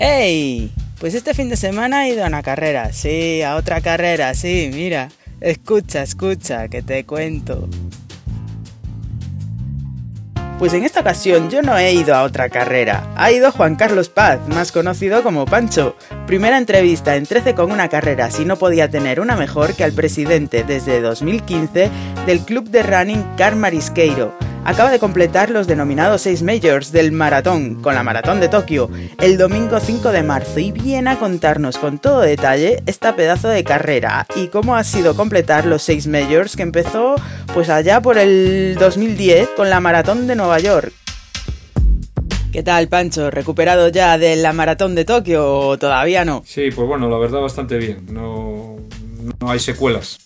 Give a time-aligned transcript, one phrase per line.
[0.00, 0.70] ¡Ey!
[1.00, 4.70] Pues este fin de semana he ido a una carrera, sí, a otra carrera, sí,
[4.72, 5.08] mira.
[5.40, 7.68] Escucha, escucha, que te cuento.
[10.58, 14.08] Pues en esta ocasión yo no he ido a otra carrera, ha ido Juan Carlos
[14.08, 15.96] Paz, más conocido como Pancho.
[16.26, 19.92] Primera entrevista en 13 con una carrera, si no podía tener una mejor que al
[19.92, 21.90] presidente desde 2015
[22.28, 24.36] del club de running Car Marisqueiro
[24.66, 29.38] acaba de completar los denominados 6 Majors del maratón, con la maratón de Tokio, el
[29.38, 34.26] domingo 5 de marzo y viene a contarnos con todo detalle esta pedazo de carrera
[34.36, 37.14] y cómo ha sido completar los 6 Majors que empezó
[37.54, 40.92] pues allá por el 2010 con la maratón de Nueva York.
[42.52, 43.30] ¿Qué tal, Pancho?
[43.30, 46.42] ¿Recuperado ya de la maratón de Tokio o todavía no?
[46.44, 48.04] Sí, pues bueno, la verdad bastante bien.
[48.12, 48.76] No,
[49.40, 50.18] no hay secuelas.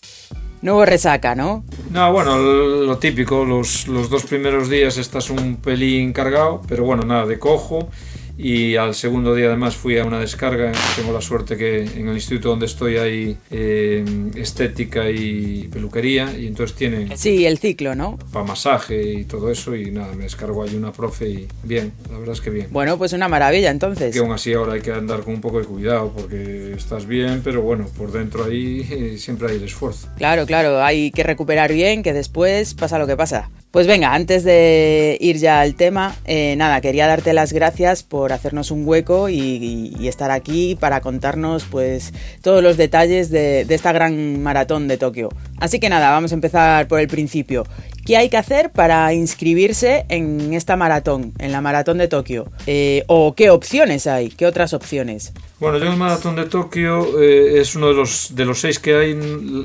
[0.62, 1.65] No hubo resaca, ¿no?
[1.93, 7.03] No, bueno, lo típico, los, los dos primeros días estás un pelín cargado, pero bueno,
[7.03, 7.91] nada de cojo
[8.37, 10.73] y al segundo día además fui a una descarga.
[10.97, 16.47] Tengo la suerte que en el instituto donde estoy hay eh, estética y peluquería y
[16.47, 17.17] entonces tienen...
[17.17, 18.19] Sí, el ciclo, ¿no?
[18.33, 22.19] Para masaje y todo eso y nada, me descargo ahí una profe y bien, la
[22.19, 22.69] verdad es que bien.
[22.71, 24.12] Bueno, pues una maravilla entonces.
[24.12, 27.43] Que aún así ahora hay que andar con un poco de cuidado porque estás bien,
[27.45, 30.09] pero bueno, por dentro ahí eh, siempre hay el esfuerzo.
[30.17, 33.51] Claro, claro, hay que recuperar bien, que después pasa lo que pasa.
[33.73, 38.34] Pues venga, antes de ir ya al tema, eh, nada, quería darte las gracias por
[38.34, 42.12] hacernos un hueco y, estar aquí para contarnos pues
[42.43, 45.31] todos los detalles de, esta gran maratón de Tokio.
[45.59, 47.65] Así que nada, vamos a empezar por el principio.
[48.05, 52.53] ¿Qué hay que hacer para inscribirse en esta maratón, en la maratón de Tokio?
[52.67, 54.28] Eh, ¿O qué opciones hay?
[54.28, 55.33] ¿Qué otras opciones?
[55.61, 58.97] Bueno, yo el maratón de Tokio eh, es uno de los, de los seis que
[58.97, 59.15] hay.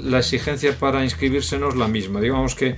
[0.04, 2.22] La exigencia para inscribirse no es la misma.
[2.22, 2.78] Digamos que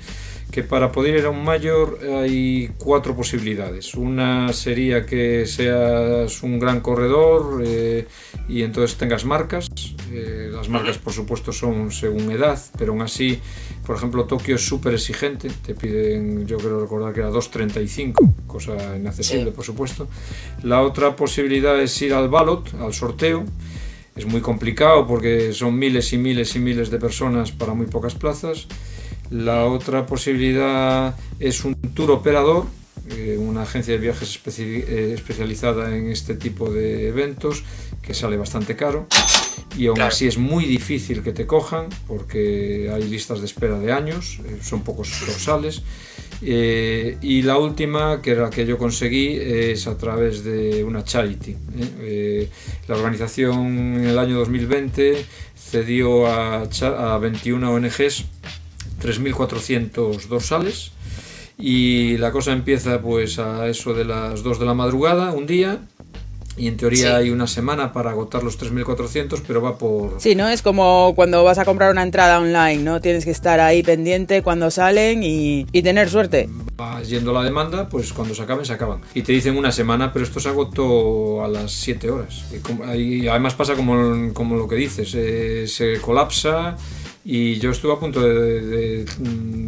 [0.51, 3.93] que para poder ir a un mayor hay cuatro posibilidades.
[3.95, 8.07] Una sería que seas un gran corredor eh,
[8.47, 9.69] y entonces tengas marcas.
[10.11, 13.39] Eh, las marcas, por supuesto, son según edad, pero aún así,
[13.85, 15.49] por ejemplo, Tokio es súper exigente.
[15.65, 20.07] Te piden, yo creo recordar que era 2.35, cosa inaccesible, por supuesto.
[20.63, 23.45] La otra posibilidad es ir al ballot, al sorteo.
[24.19, 28.15] Es muy complicado porque son miles y miles y miles de personas para muy pocas
[28.15, 28.67] plazas.
[29.29, 32.65] La otra posibilidad es un tour operador,
[33.11, 37.63] eh, una agencia de viajes eh, especializada en este tipo de eventos
[38.01, 39.07] que sale bastante caro
[39.77, 43.91] y aún así es muy difícil que te cojan porque hay listas de espera de
[43.91, 45.83] años, eh, son pocos dorsales.
[46.41, 51.55] y la última, que era la que yo conseguí, es a través de una charity.
[52.87, 55.25] la organización en el año 2020
[55.55, 58.25] cedió a, a 21 ONGs
[59.01, 60.91] 3.400 dorsales
[61.57, 65.79] y la cosa empieza pues a eso de las 2 de la madrugada un día
[66.59, 70.19] y en teoría hay una semana para agotar los 3.400, pero va por...
[70.19, 70.49] Sí, ¿no?
[70.49, 72.99] Es como cuando vas a comprar una entrada online, ¿no?
[72.99, 76.49] Tienes que estar ahí pendiente cuando salen y, y tener suerte.
[76.75, 78.99] Vas yendo la demanda, pues cuando se acaben, se acaban.
[79.13, 82.43] Y te dicen una semana, pero esto se agotó a las 7 horas.
[82.95, 86.75] Y, además pasa como, como lo que dices, eh, se colapsa
[87.31, 89.05] y yo estuve a punto de,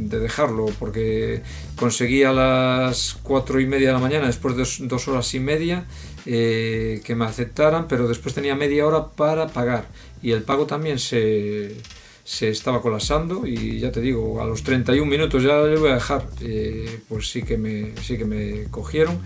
[0.08, 1.44] dejarlo porque
[1.76, 5.86] conseguí a las cuatro y media de la mañana, después de dos, horas y media,
[6.26, 9.88] eh, que me aceptaran, pero después tenía media hora para pagar
[10.22, 11.76] y el pago también se,
[12.24, 15.96] se estaba colapsando y ya te digo, a los 31 minutos ya le voy a
[15.96, 19.20] dejar, eh, pues sí que, me, sí que me cogieron.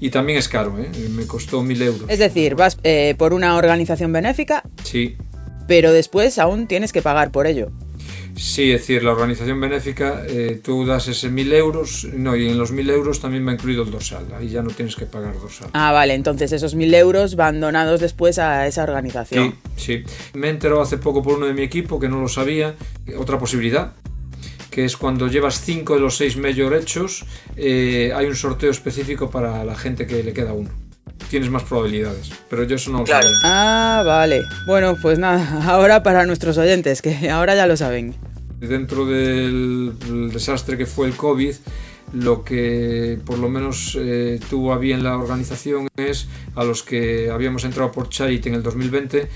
[0.00, 0.90] Y también es caro, ¿eh?
[1.10, 2.08] me costó mil euros.
[2.08, 2.76] Es decir, vas
[3.16, 4.64] por una organización benéfica.
[4.82, 5.16] Sí,
[5.66, 7.70] pero después aún tienes que pagar por ello.
[8.36, 12.58] Sí, es decir, la organización benéfica, eh, tú das ese mil euros, no, y en
[12.58, 15.68] los mil euros también va incluido el dorsal, ahí ya no tienes que pagar dorsal.
[15.74, 19.56] Ah, vale, entonces esos mil euros van donados después a esa organización.
[19.76, 20.04] Sí, sí.
[20.34, 22.74] Me enteró hace poco por uno de mi equipo que no lo sabía,
[23.18, 23.92] otra posibilidad,
[24.70, 27.26] que es cuando llevas cinco de los seis mayor hechos,
[27.56, 30.81] eh, hay un sorteo específico para la gente que le queda uno
[31.32, 32.30] tienes más probabilidades.
[32.50, 33.26] Pero yo eso no lo claro.
[33.42, 34.42] Ah, vale.
[34.66, 38.14] Bueno, pues nada, ahora para nuestros oyentes, que ahora ya lo saben.
[38.60, 39.94] Dentro del
[40.30, 41.54] desastre que fue el COVID,
[42.12, 47.30] lo que por lo menos eh, tuvo a bien la organización es a los que
[47.30, 49.28] habíamos entrado por Charity en el 2020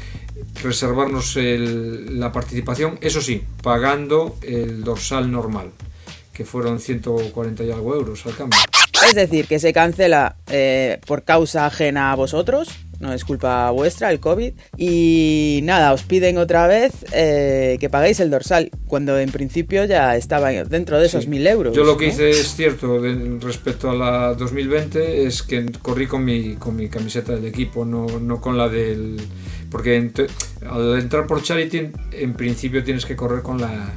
[0.62, 5.70] reservarnos la participación, eso sí, pagando el dorsal normal,
[6.34, 8.60] que fueron 140 y algo euros al cambio.
[9.04, 12.69] Es decir, que se cancela eh, por causa ajena a vosotros
[13.00, 14.52] no es culpa vuestra el COVID.
[14.76, 20.16] Y nada, os piden otra vez eh, que paguéis el dorsal, cuando en principio ya
[20.16, 21.75] estaba dentro de esos mil euros.
[21.76, 23.00] Yo lo que hice es cierto
[23.40, 28.06] respecto a la 2020 es que corrí con mi, con mi camiseta del equipo, no,
[28.20, 29.20] no con la del...
[29.70, 29.96] Porque
[30.70, 33.93] al entrar por Charity en principio tienes que correr con la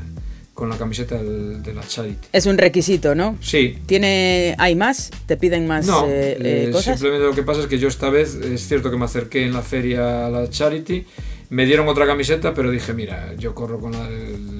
[0.59, 2.27] con la camiseta de la Charity.
[2.33, 3.37] Es un requisito, ¿no?
[3.39, 3.77] Sí.
[3.85, 5.09] ¿Tiene, ¿Hay más?
[5.25, 6.99] ¿Te piden más no, eh, eh, cosas?
[6.99, 9.53] Simplemente lo que pasa es que yo esta vez, es cierto que me acerqué en
[9.53, 11.05] la feria a la Charity,
[11.49, 14.05] me dieron otra camiseta, pero dije, mira, yo corro con la...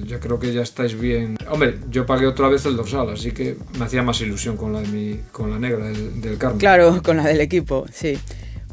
[0.06, 1.36] Yo creo que ya estáis bien.
[1.50, 4.80] Hombre, yo pagué otra vez el dorsal, así que me hacía más ilusión con la,
[4.80, 6.58] de mi, con la negra del, del Carmen.
[6.58, 8.18] Claro, con la del equipo, sí.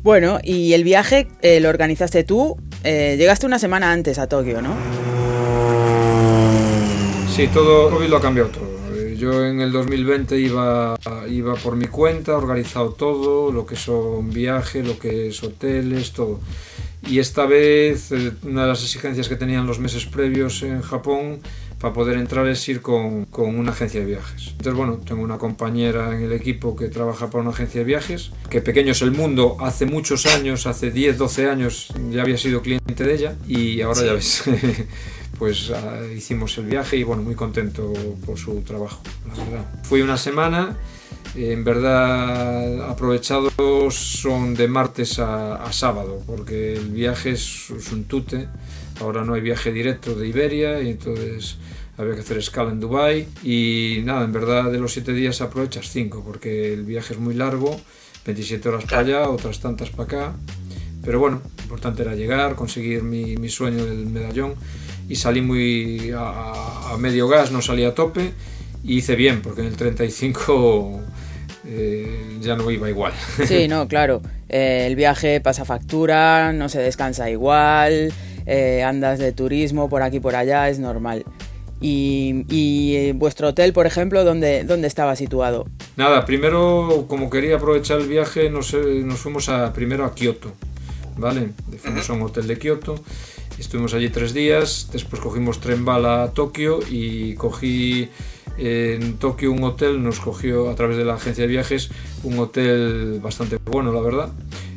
[0.02, 2.56] Bueno, y el viaje eh, lo organizaste tú.
[2.86, 4.74] llegaste una semana antes a Tokio, ¿no?
[7.38, 8.96] Sí, todo COVID lo ha cambiado todo.
[8.96, 10.98] Eh, yo en el 2020 iba,
[11.30, 16.40] iba por mi cuenta, organizado todo, lo que son viajes, lo que es hoteles, todo.
[17.08, 21.40] Y esta vez eh, una de las exigencias que tenían los meses previos en Japón
[21.80, 24.48] para poder entrar es ir con, con, una agencia de viajes.
[24.54, 28.32] Entonces, bueno, tengo una compañera en el equipo que trabaja para una agencia de viajes,
[28.50, 32.64] que Pequeño es el Mundo, hace muchos años, hace 10, 12 años ya había sido
[32.64, 34.44] cliente de ella y ahora ya ves,
[35.38, 37.94] pues ah, hicimos el viaje y bueno, muy contento
[38.26, 39.66] por su trabajo, la verdad.
[39.84, 40.76] Fui una semana,
[41.36, 48.48] en verdad aprovechados son de martes a, sábado, porque el viaje es, un tute,
[49.00, 51.58] ahora no hay viaje directo de Iberia y entonces
[51.98, 55.90] había que hacer escala en Dubai y nada, en verdad de los siete días aprovechas
[55.90, 57.80] cinco, porque el viaje es muy largo,
[58.26, 60.36] 27 horas para allá, otras tantas para acá,
[61.04, 64.56] pero bueno, lo importante era llegar, conseguir mi, mi sueño del medallón
[65.10, 68.32] y salí muy a, medio gas, no salí a tope
[68.84, 71.02] y hice bien, porque en el 35
[71.66, 73.14] eh, ya no iba igual.
[73.46, 74.22] Sí, no, claro.
[74.50, 78.14] Eh, el viaje pasa factura, no se descansa igual,
[78.46, 81.26] eh, andas de turismo por aquí por allá, es normal.
[81.80, 85.68] Y, vuestro hotel, por ejemplo, ¿dónde, ¿dónde estaba situado?
[85.96, 90.54] Nada, primero, como quería aprovechar el viaje, nos, nos fuimos a, primero a Kioto,
[91.18, 91.52] ¿vale?
[91.78, 92.96] Fuimos a un hotel de Kioto
[93.60, 98.10] Estuvimos allí tres días, después cogimos tren bala a Tokio y cogí
[98.58, 101.90] en Tokio un hotel, nos cogió a través de la agencia de viajes
[102.24, 104.32] un hotel bastante bueno, la verdad.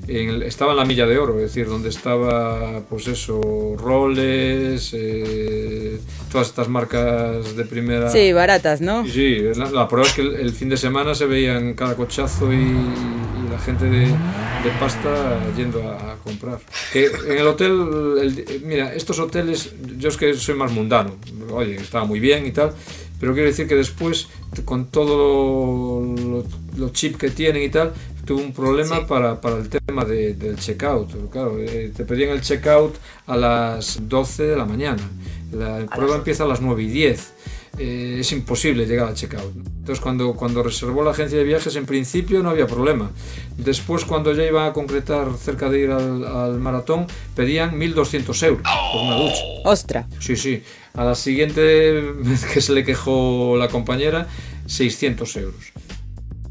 [0.07, 3.41] estaba en la milla de oro, es decir, donde estaba, pues eso,
[3.79, 5.99] Rolex, eh,
[6.31, 8.11] todas estas marcas de primera.
[8.11, 9.07] Sí, baratas, ¿no?
[9.07, 13.20] Sí, la, prueba es que el, fin de semana se veían cada cochazo y, la
[13.61, 16.61] gente de, de pasta yendo a, comprar.
[16.93, 21.17] Que en el hotel, mira, estos hoteles, yo es que soy más mundano,
[21.53, 22.73] oye, estaba muy bien y tal,
[23.19, 24.29] pero quiero decir que después,
[24.65, 26.45] con todo lo,
[26.77, 27.93] lo, chip que tienen y tal,
[28.25, 31.31] tuve un problema para, para, el tema de, del checkout.
[31.31, 32.95] Claro, eh, te pedían el checkout
[33.27, 35.03] a las 12 de la mañana.
[35.53, 37.33] La prueba empieza a las 9 y 10
[37.79, 39.55] eh, es imposible llegar al checkout.
[39.55, 43.11] Entonces cuando, cuando reservó la agencia de viajes en principio no había problema.
[43.57, 48.63] Después cuando ya iba a concretar cerca de ir al, maratón pedían 1.200 euros
[48.93, 49.43] por una ducha.
[49.65, 50.09] ¡Ostra!
[50.19, 50.63] Sí, sí.
[50.95, 54.27] A la siguiente vez que se le quejó la compañera,
[54.67, 55.73] 600 euros.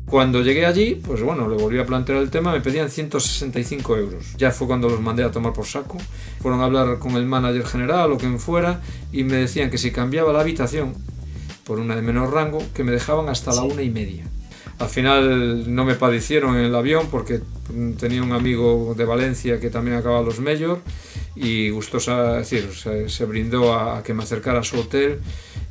[0.09, 4.33] Cuando llegué allí, pues bueno, le volví a plantear el tema, me pedían 165 euros.
[4.38, 6.00] Ya fue cuando los mandé a tomar por saco.
[6.41, 9.91] Fueron a hablar con el manager general o quien fuera y me decían que si
[9.91, 10.95] cambiaba la habitación
[11.63, 14.23] por una de menor rango, que me dejaban hasta la una y media.
[14.79, 17.41] Al final no me padecieron en el avión porque
[18.00, 20.79] tenía un amigo de Valencia que también acababa los Mayor
[21.36, 25.19] y gustosa, decir, se, brindó a, que me acercara a su hotel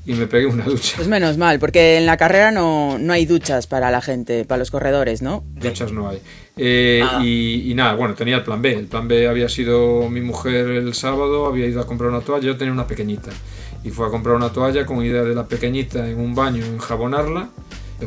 [0.08, 0.94] y me pegué una ducha.
[0.96, 4.58] Pues menos mal, porque en la carrera no, no hay duchas para la gente, para
[4.58, 5.44] los corredores, ¿no?
[5.60, 6.22] Duchas no hay.
[6.56, 7.20] Eh, ah.
[7.22, 8.72] y, y, nada, bueno, tenía el plan B.
[8.72, 12.46] El plan B había sido mi mujer el sábado, había ido a comprar una toalla,
[12.46, 13.30] yo tenía una pequeñita
[13.84, 17.50] y fue a comprar una toalla con idea de la pequeñita en un baño, enjabonarla.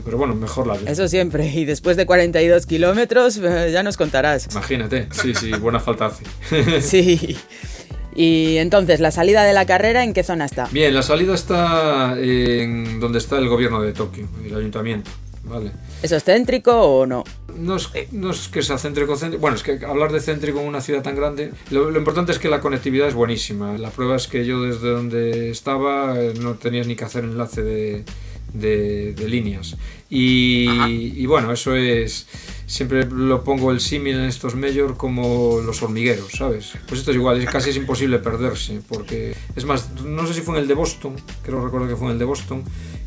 [0.04, 1.46] Pero bueno, mejor la Eso siempre.
[1.48, 4.48] Y después de 42 kilómetros, eh, ya nos contarás.
[4.50, 5.08] Imagínate.
[5.12, 6.82] Sí, sí, buena falta hace.
[6.82, 7.38] sí.
[8.16, 10.68] Y entonces, ¿la salida de la carrera en qué zona está?
[10.72, 15.12] Bien, la salida está en donde está el gobierno de Tokio, el ayuntamiento.
[15.44, 15.72] Vale.
[16.04, 17.24] ¿Eso es céntrico o no?
[17.56, 19.42] No es, no es que sea céntrico, céntrico.
[19.42, 21.52] Bueno, es que hablar de céntrico en una ciudad tan grande.
[21.72, 23.78] Lo, importante es que la conectividad es buenísima.
[23.78, 27.64] La prueba es que yo desde donde estaba eh, no tenía ni que hacer enlace
[27.64, 28.04] de,
[28.54, 29.78] de, líneas.
[30.14, 30.68] Y,
[31.16, 32.28] y, bueno, eso es.
[32.66, 36.74] Siempre lo pongo el símil en estos mayor como los hormigueros, ¿sabes?
[36.86, 38.82] Pues esto es igual, es, casi es imposible perderse.
[38.90, 42.08] Porque es más, no sé si fue en el de Boston, creo recuerdo que fue
[42.08, 42.64] en el de Boston,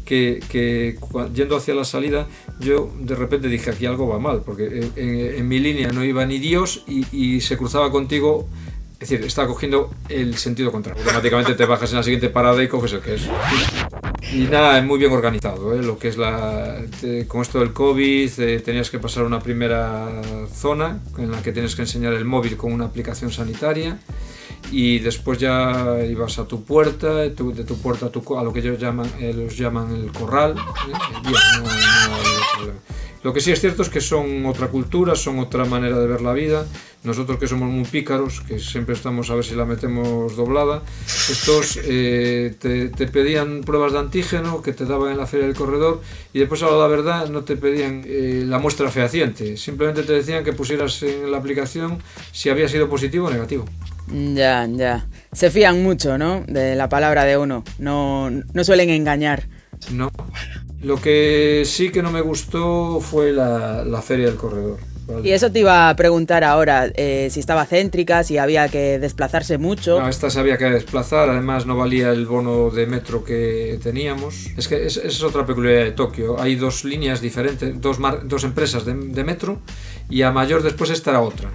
[0.07, 0.99] que, que
[1.35, 2.27] yendo hacia la salida
[2.59, 6.39] yo de repente dije aquí algo va mal, porque en, mi línea no iba ni
[6.39, 8.49] Dios y, y se cruzaba contigo
[8.95, 11.03] es decir, estaba cogiendo el sentido contrario.
[11.03, 13.29] Automáticamente te bajas en la siguiente parada y coges el que es.
[14.35, 15.73] Y nada, es muy bien organizado.
[15.75, 15.83] ¿eh?
[15.83, 16.83] Lo que es la.
[17.29, 20.09] con esto del COVID, eh, tenías que pasar una primera
[20.53, 23.99] zona en la que tienes que enseñar el móvil con una aplicación sanitaria.
[24.73, 28.59] Y después ya ibas a tu puerta, de tu, puerta a, tu, a, lo que
[28.59, 30.55] ellos llaman, eh, llaman el corral.
[31.23, 31.37] Bien,
[33.25, 36.21] lo que sí es cierto es que son otra cultura, son otra manera de ver
[36.21, 36.67] la vida.
[37.05, 41.79] Nosotros que somos muy pícaros, que siempre estamos a ver si la metemos doblada, estos
[41.85, 46.03] eh, te, pedían pruebas de antígeno que te daban en la feria del corredor
[46.35, 50.45] y después a la verdad no te pedían eh, la muestra fehaciente, simplemente te decían
[50.45, 51.99] que pusieras en la aplicación
[52.31, 53.65] si había sido positivo o negativo.
[54.35, 55.07] Ya, ya.
[55.33, 56.45] Se fían mucho, ¿no?
[56.47, 57.65] De la palabra de uno.
[57.79, 59.49] No, no suelen engañar.
[59.91, 60.11] No.
[60.85, 64.79] Lo que sí que no me gustó fue la, feria del corredor.
[65.23, 69.57] Y eso te iba a preguntar ahora, eh, si estaba céntrica, si había que desplazarse
[69.57, 69.99] mucho.
[69.99, 74.51] No, esta se había que desplazar, además no valía el bono de metro que teníamos.
[74.59, 76.39] Es que esa es, otra peculiaridad de Tokio.
[76.39, 79.61] Hay dos líneas diferentes, dos, dos empresas de, metro
[80.11, 81.51] y a mayor después estará otra.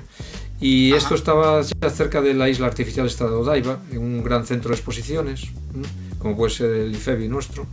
[0.60, 4.70] Y esto estaba cerca de la isla artificial Estado de Odaiba, en un gran centro
[4.70, 5.48] de exposiciones,
[6.18, 7.68] como puede ser el IFEBI nuestro.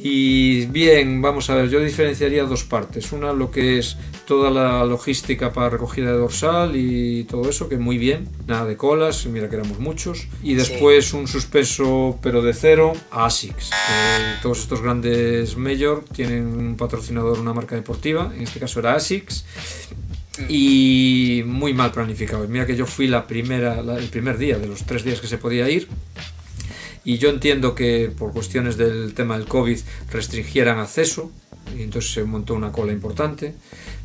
[0.00, 3.10] Y bien, vamos a ver, yo diferenciaría dos partes.
[3.10, 7.78] Una, lo que es toda la logística para recogida de dorsal y todo eso, que
[7.78, 10.28] muy bien, nada de colas, mira que éramos muchos.
[10.42, 13.70] Y después un suspenso, pero de cero, a ASICS.
[14.40, 19.44] todos estos grandes major tienen un patrocinador, una marca deportiva, en este caso era ASICS
[20.48, 22.46] y muy mal planificado.
[22.46, 25.38] Mira que yo fui la primera, el primer día de los tres días que se
[25.38, 25.88] podía ir
[27.08, 29.78] y yo entiendo que por cuestiones del tema del COVID
[30.10, 31.30] restringieran acceso
[31.74, 33.54] y entonces se montó una cola importante,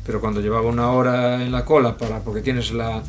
[0.06, 3.02] pero cuando llevaba una hora en la cola para porque tienes la,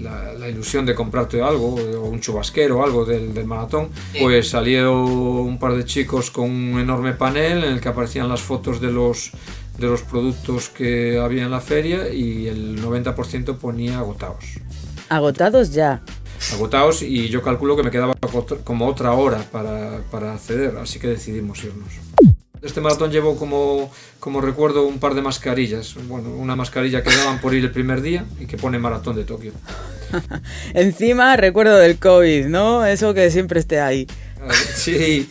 [0.00, 3.88] la, ilusión de comprarte algo, o un chubasquero o algo del, del, maratón,
[4.20, 8.42] pues salieron un par de chicos con un enorme panel en el que aparecían las
[8.42, 9.30] fotos de los,
[9.78, 14.44] de los productos que había en la feria y el 90% ponía agotados.
[15.08, 16.02] Agotados ya
[16.52, 18.14] agotados y yo calculo que me quedaba
[18.64, 21.88] como otra hora para, para acceder, así que decidimos irnos.
[22.62, 25.94] Este maratón llevo como, como recuerdo un par de mascarillas.
[26.08, 29.24] Bueno, una mascarilla que daban por ir el primer día y que pone maratón de
[29.24, 29.52] Tokio.
[30.74, 32.84] Encima recuerdo del COVID, ¿no?
[32.84, 34.06] Eso que siempre esté ahí.
[34.74, 35.28] Sí,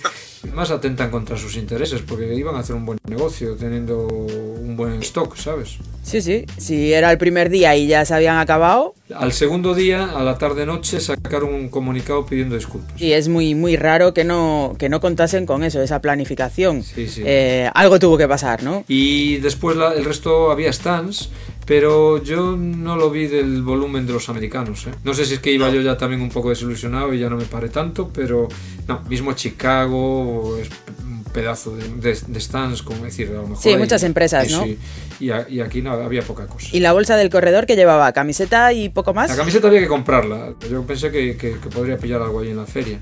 [0.54, 5.02] más atentan contra sus intereses porque iban a hacer un buen negocio teniendo un buen
[5.02, 5.78] stock, ¿sabes?
[6.04, 8.96] Sí, sí, si era el primer día y ya se habían acabado.
[9.14, 13.02] Al segundo día, a la tarde-noche, sacaron un comunicado pidiendo disculpas.
[13.02, 16.84] Y es muy, muy raro que no, que no contasen con eso, esa planificación.
[16.84, 17.24] Sí, sí.
[17.26, 18.84] Eh, algo tuvo que pasar, ¿no?
[18.88, 21.30] Y después el resto había stands
[21.68, 24.88] pero yo no lo vi del volumen de los americanos.
[24.88, 24.92] ¿eh?
[25.04, 27.36] No sé si es que iba yo ya también un poco desilusionado y ya no
[27.36, 28.48] me paré tanto, pero
[28.88, 30.70] no, mismo Chicago es
[31.02, 33.62] un pedazo de, stands, como decir, a lo mejor.
[33.62, 34.64] Sí, muchas empresas, ¿no?
[34.64, 34.80] Sí,
[35.20, 36.70] y, aquí no, había poca cosa.
[36.72, 38.14] ¿Y la bolsa del corredor que llevaba?
[38.14, 39.30] ¿Camiseta y poco más?
[39.30, 40.54] La camiseta había que comprarla.
[40.72, 43.02] Yo pensé que, que podría pillar algo ahí en la feria.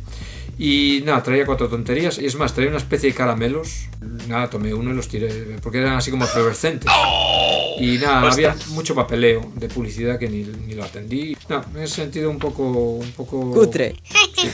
[0.57, 2.17] Y nada, traía cuatro tonterías.
[2.17, 3.87] Y es más, traía una especie de caramelos.
[4.27, 5.57] Nada, tomé uno y los tiré.
[5.61, 6.89] Porque eran así como fluorescentes.
[7.79, 11.35] Y nada, había mucho papeleo de publicidad que ni, ni lo atendí.
[11.49, 12.63] No, me he sentido un poco.
[12.63, 13.51] Un poco...
[13.51, 13.95] Cutre.
[14.35, 14.49] Sí,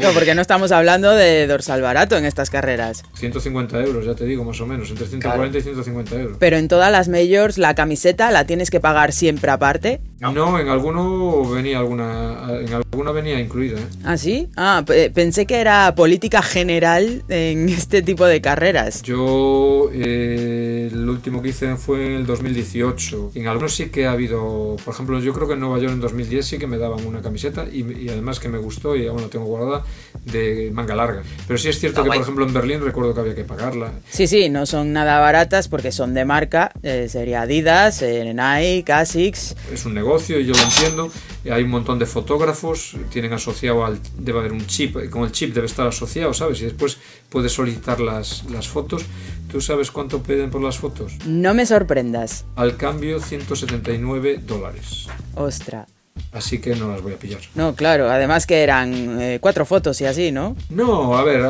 [0.00, 3.02] No, porque no estamos hablando de dorsal barato en estas carreras.
[3.14, 4.90] 150 euros, ya te digo, más o menos.
[4.90, 6.36] Entre 140 y 150 euros.
[6.38, 10.00] Pero en todas las majors, la camiseta la tienes que pagar siempre aparte.
[10.20, 12.60] No, en alguno venía alguna.
[12.60, 13.78] En alguna venía incluida.
[13.78, 13.86] ¿eh?
[14.04, 14.48] ¿Ah, sí?
[14.54, 14.84] Ah,
[15.14, 19.02] pensé que era política general en este tipo de carreras.
[19.02, 19.90] Yo.
[19.92, 23.32] Eh, el último que hice fue en el 2018.
[23.34, 26.00] En algunos sí que ha habido, por ejemplo, yo creo que en Nueva York en
[26.00, 29.28] 2010 sí que me daban una camiseta y, además que me gustó y aún la
[29.28, 29.84] tengo guardada
[30.24, 31.22] de manga larga.
[31.46, 33.92] Pero sí es cierto que, por ejemplo, en Berlín recuerdo que había que pagarla.
[34.10, 36.72] Sí, sí, no son nada baratas porque son de marca.
[36.82, 39.56] Eh, sería Adidas, eh, Nike, Asics.
[39.72, 41.10] Es un negocio y yo lo entiendo.
[41.50, 44.00] Hay un montón de fotógrafos, tienen asociado al.
[44.18, 46.60] debe haber un chip, con el chip debe estar asociado, ¿sabes?
[46.60, 46.98] Y después
[47.28, 49.04] puedes solicitar las, las fotos.
[49.50, 51.14] ¿Tú sabes cuánto piden por las fotos?
[51.26, 52.44] No me sorprendas.
[52.56, 55.08] Al cambio, 179 dólares.
[55.34, 55.86] Ostra.
[56.32, 57.40] Así que no las voy a pillar.
[57.54, 60.56] No, claro, además que eran eh, cuatro fotos y así, ¿no?
[60.68, 61.40] No, a ver,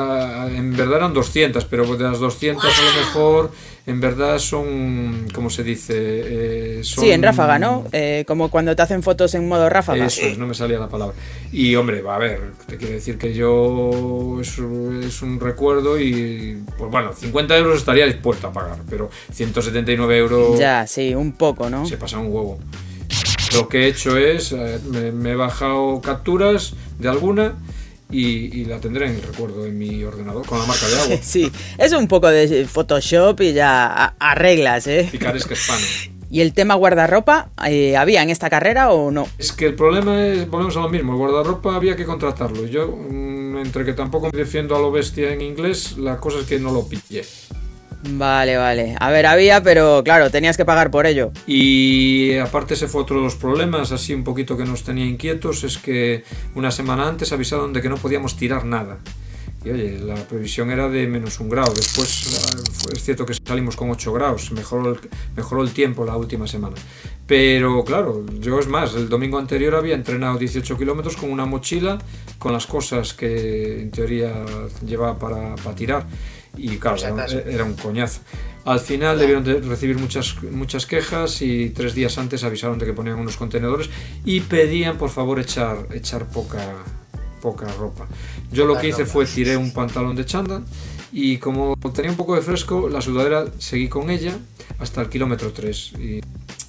[0.54, 3.50] en verdad eran 200, pero de las 200 a lo mejor
[3.86, 5.94] en verdad son, ¿cómo se dice?
[5.96, 7.84] Eh, sí, en ráfaga, ¿no?
[7.92, 10.06] Eh, como cuando te hacen fotos en modo ráfaga.
[10.06, 11.14] Eso es, no me salía la palabra.
[11.52, 16.62] Y hombre, va a ver, te quiero decir que yo es, es un recuerdo y,
[16.78, 20.58] pues bueno, 50 euros estaría dispuesto a pagar, pero 179 euros...
[20.58, 21.84] Ya, sí, un poco, ¿no?
[21.86, 22.58] Se pasa un huevo.
[23.54, 27.54] Lo que he hecho es, eh, me, he bajado capturas de alguna
[28.10, 31.16] y, la tendré en el recuerdo en mi ordenador con la marca de agua.
[31.22, 35.08] Sí, es un poco de Photoshop y ya arreglas, ¿eh?
[35.10, 35.86] Picaresca hispano.
[36.32, 39.26] ¿Y el tema guardarropa eh, había en esta carrera o no?
[39.36, 42.66] Es que el problema es, volvemos a lo mismo, el guardarropa había que contratarlo.
[42.66, 46.46] Yo, mm, entre que tampoco me defiendo a lo bestia en inglés, la cosa es
[46.46, 47.24] que no lo pillé.
[48.02, 48.96] Vale, vale.
[48.98, 51.32] A ver, había, pero claro, tenías que pagar por ello.
[51.46, 55.64] Y aparte ese fue otro de los problemas, así un poquito que nos tenía inquietos,
[55.64, 58.98] es que una semana antes avisaron de que no podíamos tirar nada.
[59.62, 61.74] Y oye, la previsión era de menos un grado.
[61.74, 65.00] Después eh, es cierto que salimos con 8 grados, mejoró el,
[65.36, 66.76] mejoró el tiempo la última semana.
[67.26, 71.98] Pero claro, yo es más, el domingo anterior había entrenado 18 kilómetros con una mochila,
[72.38, 74.32] con las cosas que en teoría
[74.84, 76.06] llevaba para, para tirar
[76.56, 76.96] y claro,
[77.46, 78.20] era, un coñazo.
[78.64, 82.92] Al final debieron de recibir muchas, muchas quejas y tres días antes avisaron de que
[82.92, 83.88] ponían unos contenedores
[84.24, 86.58] y pedían por favor echar, echar poca,
[87.40, 88.06] poca ropa.
[88.52, 90.64] Yo lo que hice fue tiré un pantalón de chándal
[91.12, 94.38] y como tenía un poco de fresco, la sudadera seguí con ella
[94.78, 95.92] hasta el kilómetro 3.
[95.98, 96.20] Y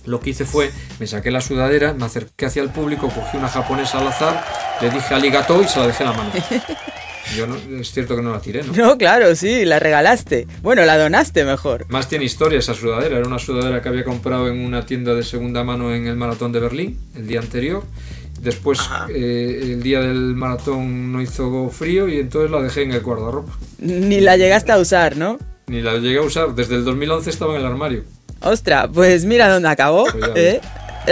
[0.06, 3.50] lo que hice fue, me saqué la sudadera, me acerqué hacia el público, cogí una
[3.50, 4.44] japonesa al azar,
[4.82, 6.32] le dije aligato y se la dejé en la mano.
[7.36, 8.74] Yo no, es cierto que no la tiré, ¿no?
[8.74, 10.48] No, claro, sí, la regalaste.
[10.62, 11.86] Bueno, la donaste mejor.
[11.90, 13.18] Más tiene historia esa sudadera.
[13.18, 16.52] Era una sudadera que había comprado en una tienda de segunda mano en el maratón
[16.52, 17.84] de Berlín el día anterior.
[18.42, 18.80] Después,
[19.14, 23.54] eh, el día del maratón no hizo frío y entonces la dejé en el guardarropa.
[23.78, 25.38] Ni la llegaste a usar, ¿no?
[25.68, 26.56] Ni la llegué a usar.
[26.56, 28.04] Desde el 2011 estaba en el armario.
[28.42, 30.06] Ostra, pues mira dónde acabó.
[30.06, 30.62] Pues ¿eh?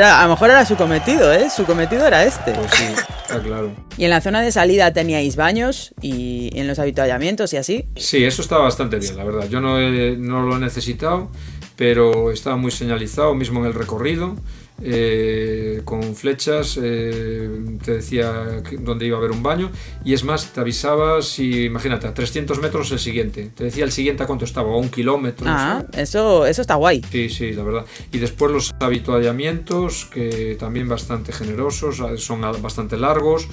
[0.03, 1.49] a lo mejor era su cometido, ¿eh?
[1.55, 2.51] Su cometido era este.
[2.53, 2.85] Pues sí,
[3.29, 3.71] está claro.
[3.97, 7.85] ¿Y en la zona de salida teníais baños y en los habituallamientos y así?
[7.95, 9.47] Sí, eso estaba bastante bien, la verdad.
[9.49, 11.29] Yo no, no lo he necesitado,
[11.75, 14.35] pero estaba muy señalizado, mismo en el recorrido.
[14.81, 17.49] Eh, con flechas, eh,
[17.83, 19.71] te decía dónde iba a haber un baño
[20.05, 23.91] y es más, te avisaba si, imagínate, a 300 metros el siguiente, te decía el
[23.91, 25.45] siguiente a cuánto estaba, a un kilómetro.
[25.49, 27.03] Ah, eso, eso está guay.
[27.11, 27.85] Sí, sí, la verdad.
[28.11, 33.47] Y después los habituallamientos, que también bastante generosos, son bastante largos,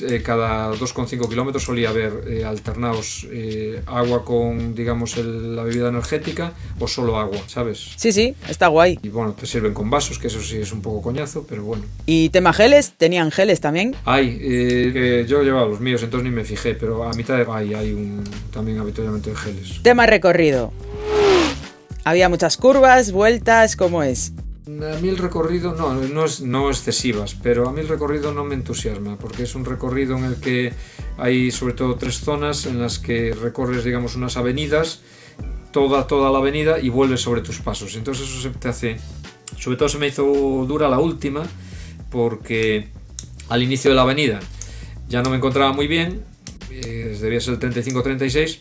[0.00, 3.26] eh, cada 2,5 kilómetros solía haber alternados
[3.86, 7.92] agua con, digamos, la bebida energética o solo agua, ¿sabes?
[7.96, 8.98] Sí, sí, está guay.
[9.02, 11.84] Y bueno, te sirven con vasos, que eso sí es un poco coñazo, pero bueno.
[12.04, 12.92] ¿Y tema geles?
[12.96, 13.94] ¿Tenían geles también?
[14.04, 17.74] Hay, eh, yo llevaba los míos, entonces ni me fijé, pero a mitad de hay,
[17.74, 19.82] hay un también habitualmente geles.
[19.82, 20.72] Tema recorrido.
[22.04, 24.32] Había muchas curvas, vueltas, ¿cómo es?
[24.66, 28.44] A mí el recorrido, no, no, es, no excesivas, pero a mí el recorrido no
[28.44, 30.72] me entusiasma, porque es un recorrido en el que
[31.18, 35.00] hay sobre todo tres zonas en las que recorres, digamos, unas avenidas,
[35.70, 37.94] toda, toda la avenida y vuelves sobre tus pasos.
[37.94, 38.96] Entonces eso te hace
[39.58, 40.24] sobre todo se me hizo
[40.66, 41.42] dura la última
[42.10, 42.88] porque
[43.48, 44.40] al inicio de la avenida
[45.08, 46.24] ya no me encontraba muy bien,
[46.70, 48.60] eh, debía ser el 35-36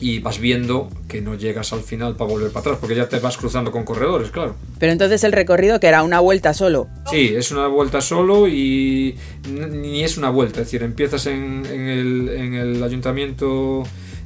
[0.00, 3.18] y vas viendo que no llegas al final para volver para atrás, porque ya te
[3.18, 4.54] vas cruzando con corredores, claro.
[4.78, 6.88] Pero entonces el recorrido que era una vuelta solo.
[7.10, 9.16] Sí, es una vuelta solo y
[9.48, 13.82] ni es una vuelta, es decir, empiezas en, el, en el ayuntamiento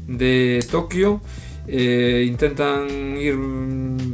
[0.07, 1.23] de Tokio
[1.67, 3.39] eh, intentan ir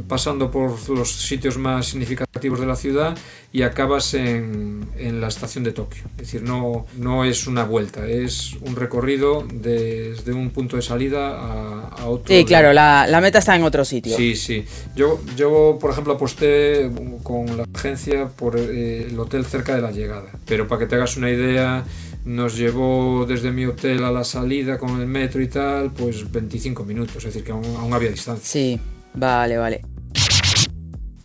[0.07, 3.17] pasando por los sitios más significativos de la ciudad
[3.51, 6.03] y acabas en, en, la estación de Tokio.
[6.11, 11.39] Es decir, no, no es una vuelta, es un recorrido desde un punto de salida
[11.39, 12.35] a, a otro.
[12.35, 14.15] Sí, claro, la, la, meta está en otro sitio.
[14.15, 14.65] Sí, sí.
[14.95, 16.91] Yo, yo, por ejemplo, aposté
[17.23, 20.29] con la agencia por eh, el hotel cerca de la llegada.
[20.45, 21.83] Pero para que te hagas una idea,
[22.25, 26.83] nos llevó desde mi hotel a la salida con el metro y tal, pues 25
[26.83, 28.45] minutos, es decir, que aún, aún había distancia.
[28.45, 28.79] Sí,
[29.13, 29.81] vale, vale.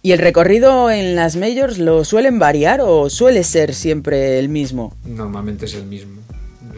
[0.03, 4.95] ¿Y el recorrido en las majors lo suelen variar o suele ser siempre el mismo?
[5.07, 6.21] Normalmente es el mismo.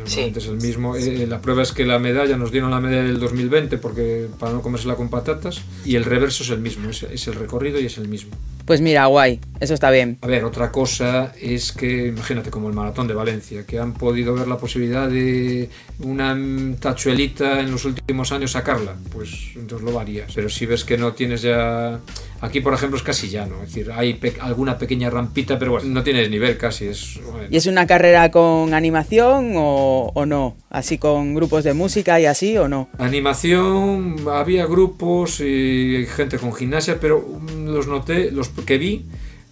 [0.06, 0.96] Es el mismo.
[0.96, 4.52] Eh, la prueba es que la medalla nos dieron la medalla del 2020 porque para
[4.52, 7.86] no comérsela con patatas y el reverso es el mismo, es, es el recorrido y
[7.86, 8.32] es el mismo.
[8.66, 10.18] Pues mira, guay, eso está bien.
[10.22, 14.34] A ver, otra cosa es que, imagínate, como el maratón de Valencia, que han podido
[14.34, 16.36] ver la posibilidad de una
[16.80, 20.32] tachuelita en los últimos años sacarla, pues entonces lo varías.
[20.34, 22.00] Pero si ves que no tienes ya
[22.40, 26.02] Aquí, por ejemplo, es casi llano, es decir, hay alguna pequeña rampita, pero bueno, no
[26.02, 26.86] tienes nivel casi.
[26.86, 27.18] Es,
[27.50, 30.56] ¿Y es una carrera con animación o, o, no?
[30.68, 32.88] ¿Así con grupos de música y así o no?
[32.98, 37.24] Animación, había grupos y gente con gimnasia, pero
[37.64, 39.06] los noté, los que vi,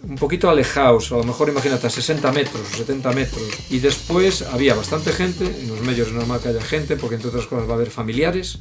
[0.07, 3.43] un poquito alejados, a lo mejor imagínate a 60 metros o 70 metros.
[3.71, 7.29] Y después había bastante gente, en los medios es normal que haya gente, porque entre
[7.29, 8.59] otras cosas va a haber familiares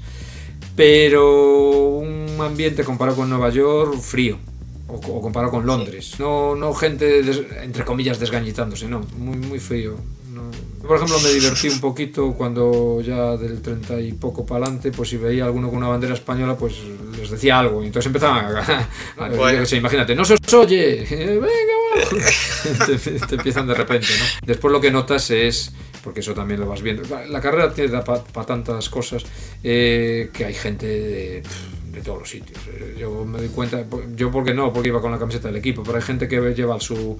[0.77, 4.39] pero un ambiente comparado con Nueva York frío
[4.89, 6.15] o, comparado con Londres.
[6.19, 7.21] No, no gente,
[7.63, 9.97] entre comillas, desgañitándose, no, muy, muy frío.
[10.87, 15.09] Por ejemplo, me divertí un poquito cuando ya del 30 y poco para adelante, pues
[15.09, 16.75] si veía alguno con una bandera española, pues
[17.19, 17.83] les decía algo.
[17.83, 18.89] Y entonces empezaban a...
[19.25, 22.17] a imagínate, no se os oye, venga,
[22.87, 24.47] te, te, empiezan de repente, ¿no?
[24.47, 25.73] Después lo que notas es
[26.05, 27.03] porque eso también lo vas viendo.
[27.29, 29.25] La, carrera tiene para tantas cosas
[29.63, 31.43] eh, que hay gente de,
[32.05, 32.59] todos los sitios.
[32.69, 33.83] Eh, yo me doy cuenta,
[34.15, 36.79] yo porque no, porque iba con la camiseta del equipo, pero hay gente que lleva
[36.79, 37.17] su,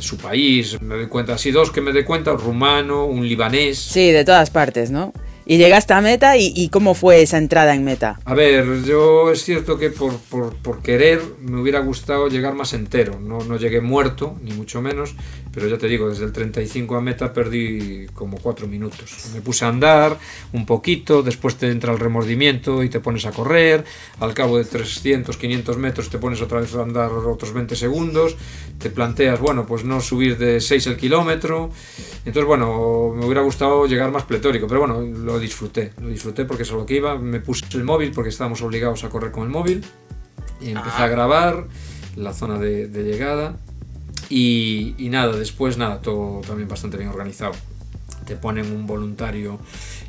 [0.00, 3.78] su país, me doy cuenta, así dos que me doy cuenta, un rumano, un libanés.
[3.78, 5.12] Sí, de todas partes, ¿no?
[5.50, 8.20] Y llegaste a meta y, cómo fue esa entrada en meta.
[8.26, 12.74] A ver, yo es cierto que por, por, por querer me hubiera gustado llegar más
[12.74, 13.18] entero.
[13.18, 15.14] No, no, llegué muerto, ni mucho menos,
[15.54, 19.10] pero ya te digo, desde el 35 a meta perdí como 4 minutos.
[19.32, 20.18] Me puse a andar
[20.52, 23.84] un poquito, después te entra el remordimiento y te pones a correr.
[24.20, 28.36] Al cabo de 300, 500 metros te pones otra vez a andar otros 20 segundos.
[28.78, 31.70] Te planteas, bueno, pues no subir de 6 el kilómetro.
[32.26, 36.62] Entonces, bueno, me hubiera gustado llegar más pletórico, pero bueno, lo disfruté, lo disfruté porque
[36.62, 39.50] es lo que iba, me puse el móvil porque estábamos obligados a correr con el
[39.50, 39.84] móvil
[40.60, 41.08] y empecé a ah.
[41.08, 41.66] grabar
[42.16, 43.56] la zona de, llegada
[44.28, 47.52] y, nada, después nada, todo también bastante bien organizado.
[48.26, 49.58] Te ponen un voluntario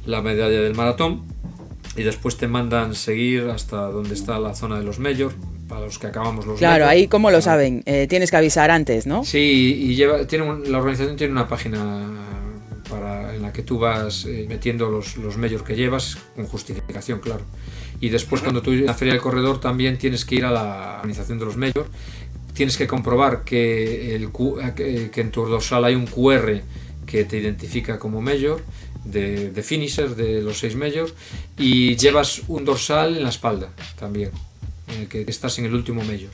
[0.06, 1.24] la medalla del maratón
[1.96, 5.34] y después te mandan seguir hasta donde está la zona de los mayor
[5.68, 9.06] para los que acabamos los Claro, ahí como lo saben, eh, tienes que avisar antes,
[9.06, 9.24] ¿no?
[9.24, 12.08] Sí, y lleva, tiene la organización tiene una página
[13.40, 17.44] en la que tú vas eh, metiendo los, los medios que llevas, con justificación, claro.
[18.02, 20.98] Y después cuando tú en la feria del corredor también tienes que ir a la
[20.98, 21.88] organización de los medios,
[22.54, 24.30] tienes que comprobar que, el,
[25.12, 26.62] que en tu dorsal hay un QR
[27.06, 28.62] que te identifica como mayor,
[29.06, 31.14] de, de finisher de los seis medios,
[31.58, 34.32] y llevas un dorsal en la espalda también,
[34.94, 36.32] en el que estás en el último mayor.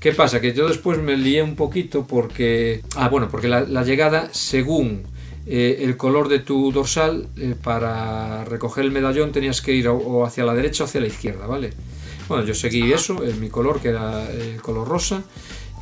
[0.00, 0.40] ¿Qué pasa?
[0.40, 2.82] Que yo después me lié un poquito porque...
[2.96, 5.02] Ah, bueno, porque la, la llegada, según
[5.46, 10.24] eh, el color de tu dorsal, eh, para recoger el medallón tenías que ir o,
[10.24, 11.70] hacia la derecha o hacia la izquierda, ¿vale?
[12.28, 15.22] Bueno, yo seguí eso, en mi color, que era el color rosa,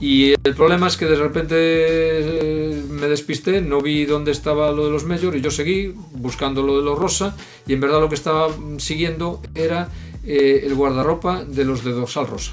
[0.01, 4.85] y el problema es que de repente eh, me despisté, no vi dónde estaba lo
[4.87, 8.09] de los majors y yo seguí buscando lo de los rosa y en verdad lo
[8.09, 9.91] que estaba siguiendo era
[10.25, 12.53] el guardarropa de los de dorsal rosa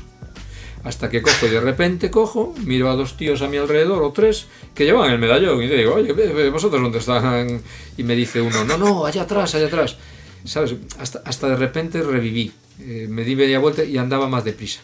[0.86, 4.12] hasta que cojo y de repente cojo, miro a dos tíos a mi alrededor o
[4.12, 4.46] tres
[4.76, 6.14] que llevan el medallón y le digo, oye,
[6.52, 7.60] vosotros dónde están?
[7.98, 9.98] Y me dice uno, no, no, allá atrás, allá atrás.
[10.44, 10.76] ¿Sabes?
[11.00, 14.82] Hasta, hasta de repente reviví, eh, me di media vuelta y andaba más deprisa.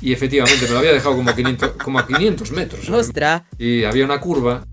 [0.00, 2.88] Y efectivamente me lo había dejado como a 500, como a 500 metros.
[2.88, 3.42] ¡Ostras!
[3.58, 4.64] Y había una curva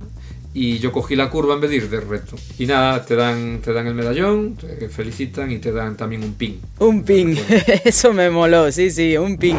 [0.54, 2.36] y yo cogí la curva en vez de ir de recto.
[2.60, 6.34] Y nada, te dan, te dan el medallón, te felicitan y te dan también un
[6.34, 6.60] pin.
[6.80, 7.38] Un pin,
[7.86, 9.58] eso me moló, sí, sí, un pin.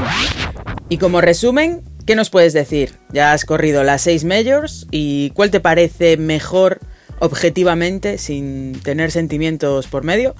[0.93, 2.97] Y como resumen, ¿qué nos puedes decir?
[3.15, 6.81] Ya has corrido las seis majors y ¿cuál te parece mejor
[7.19, 10.35] objetivamente, sin tener sentimientos por medio?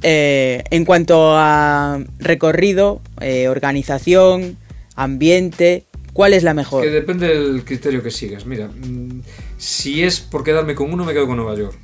[0.00, 4.56] Eh, en cuanto a recorrido, eh, organización,
[4.96, 5.84] ambiente,
[6.14, 6.82] ¿cuál es la mejor?
[6.82, 8.46] Que depende del criterio que sigas.
[8.46, 9.20] Mira, mm,
[9.58, 11.78] si es por quedarme con uno, me quedo con Nueva York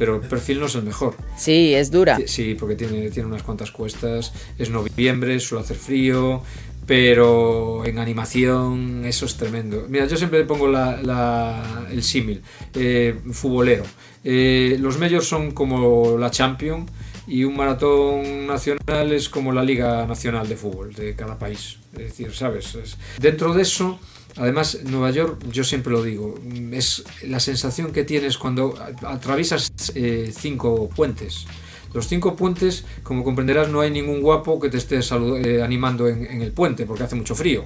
[0.00, 1.14] pero el perfil no es el mejor.
[1.36, 2.18] Sí, es dura.
[2.24, 6.42] Sí, porque tiene, tiene unas cuantas cuestas, es noviembre, suele hacer frío,
[6.86, 9.86] pero en animación eso es tremendo.
[9.88, 12.42] Mira, yo siempre pongo la, el símil,
[12.74, 13.84] eh, futbolero.
[14.24, 16.86] Eh, los medios son como la Champion
[17.26, 21.78] y un maratón nacional es como la Liga Nacional de Fútbol de cada país.
[21.92, 22.76] Es decir, ¿sabes?
[23.18, 23.98] dentro de eso,
[24.36, 26.34] además, Nueva York, yo siempre lo digo,
[26.72, 31.46] es la sensación que tienes cuando atraviesas eh, cinco puentes.
[31.92, 36.42] Los cinco puentes, como comprenderás, no hay ningún guapo que te esté eh, animando en,
[36.42, 37.64] el puente porque hace mucho frío.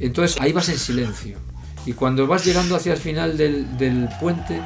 [0.00, 1.38] Entonces ahí vas en silencio.
[1.86, 4.60] Y cuando vas llegando hacia el final del, puente,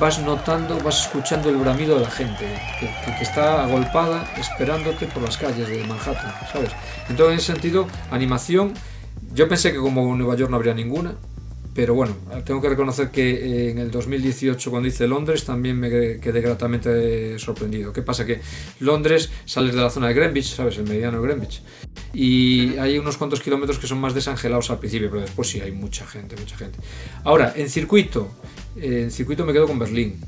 [0.00, 2.44] vas notando, vas escuchando el bramido de la gente
[2.80, 6.70] que, está agolpada esperándote por las calles de Manhattan, ¿sabes?
[7.08, 8.74] Entonces, en ese sentido, animación,
[9.32, 11.14] yo pensé que como Nueva York no habría ninguna,
[11.78, 15.88] pero bueno, tengo que reconocer que eh, en el 2018 cuando hice Londres también me
[16.18, 17.92] quedé gratamente sorprendido.
[17.92, 18.26] ¿Qué pasa?
[18.26, 18.40] Que
[18.80, 20.76] Londres sales de la zona de Greenwich, ¿sabes?
[20.78, 21.62] El mediano de Greenwich.
[22.12, 25.70] y hay unos cuantos kilómetros que son más desangelados al principio, pero después sí hay
[25.70, 26.80] mucha gente, mucha gente.
[27.22, 28.28] Ahora, en circuito,
[28.74, 30.18] en circuito me quedo con Berlín.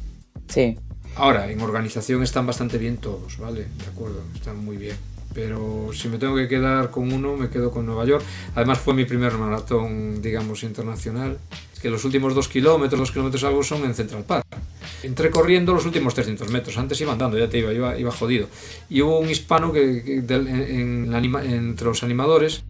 [0.46, 0.78] Sí.
[1.16, 3.66] Ahora, en organización están bastante bien todos, ¿vale?
[3.76, 4.94] De acuerdo, están muy bien.
[5.34, 8.24] Pero si me tengo que quedar con uno, me quedo con Nueva York.
[8.54, 11.38] Además fue mi primer maratón, digamos, internacional.
[11.72, 14.46] Es que los últimos dos kilómetros, dos kilómetros algo son en Central Park.
[15.02, 18.48] Entré corriendo los últimos 300 metros, antes iba andando, ya te iba, iba, iba jodido.
[18.90, 22.64] Y hubo un hispano que, entre los animadores,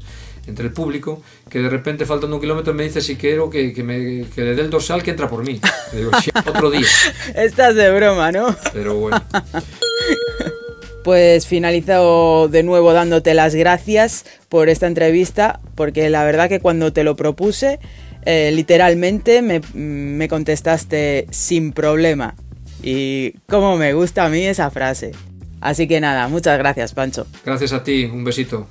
[0.47, 3.83] entre el público, que de repente faltando un kilómetro me dice si quiero que, que,
[3.83, 5.61] me, que le dé el dorsal que entra por mí.
[5.93, 6.87] Le digo, sí, otro día.
[7.35, 8.55] Estás de broma, ¿no?
[8.73, 9.21] Pero bueno.
[11.05, 16.93] Pues finalizo de nuevo dándote las gracias por esta entrevista, porque la verdad que cuando
[16.93, 17.79] te lo propuse
[18.27, 22.35] eh, literalmente me, contestaste sin problema.
[22.83, 25.13] Y cómo me gusta a mí esa frase.
[25.61, 27.27] Así que nada, muchas gracias, Pancho.
[27.45, 28.69] Gracias a ti, un besito.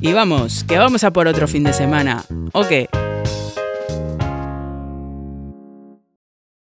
[0.00, 2.24] Y vamos, que vamos a por otro fin de semana.
[2.52, 2.88] ¿O qué?